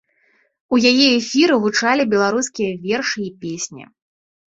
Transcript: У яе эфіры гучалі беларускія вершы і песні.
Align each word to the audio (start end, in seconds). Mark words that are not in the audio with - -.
У 0.75 0.79
яе 0.91 1.09
эфіры 1.19 1.59
гучалі 1.67 2.09
беларускія 2.17 2.71
вершы 2.89 3.19
і 3.31 3.33
песні. 3.47 3.83